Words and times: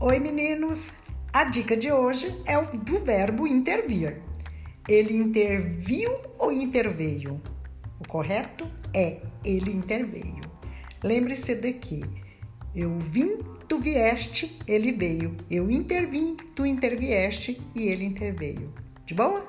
Oi, 0.00 0.18
meninos! 0.18 0.90
A 1.32 1.44
dica 1.44 1.76
de 1.76 1.90
hoje 1.90 2.34
é 2.44 2.60
do 2.60 2.98
verbo 2.98 3.46
intervir. 3.46 4.20
Ele 4.88 5.16
interviu 5.16 6.12
ou 6.36 6.50
interveio? 6.50 7.40
O 8.00 8.08
correto 8.08 8.68
é 8.92 9.20
ele 9.44 9.70
interveio. 9.70 10.42
Lembre-se 11.02 11.54
de 11.54 11.74
que 11.74 12.02
eu 12.74 12.98
vim, 12.98 13.38
tu 13.68 13.78
vieste, 13.78 14.58
ele 14.66 14.90
veio. 14.90 15.36
Eu 15.48 15.70
intervim, 15.70 16.36
tu 16.56 16.66
intervieste 16.66 17.62
e 17.72 17.84
ele 17.84 18.04
interveio. 18.04 18.74
De 19.06 19.14
boa? 19.14 19.46